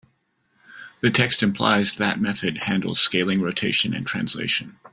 The 1.01 1.11
text 1.11 1.43
implies 1.43 1.93
that 1.97 2.19
method 2.19 2.57
handles 2.57 2.99
scaling, 2.99 3.39
rotation, 3.39 3.93
and 3.93 4.03
translation. 4.07 4.79